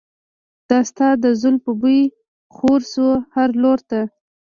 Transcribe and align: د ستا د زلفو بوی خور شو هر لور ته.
د 0.69 0.71
ستا 0.89 1.09
د 1.23 1.25
زلفو 1.41 1.71
بوی 1.81 2.01
خور 2.55 2.81
شو 2.91 3.07
هر 3.33 3.49
لور 3.61 3.79
ته. 3.89 4.01